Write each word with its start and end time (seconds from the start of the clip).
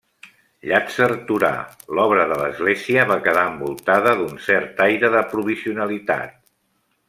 Llàtzer 0.69 1.09
Torà, 1.27 1.51
l'obra 1.99 2.25
de 2.31 2.39
l'església 2.41 3.05
va 3.11 3.19
quedar 3.27 3.45
envoltada 3.51 4.15
d'un 4.23 4.35
cert 4.49 4.85
aire 4.89 5.15
de 5.19 5.23
provisionalitat. 5.37 6.37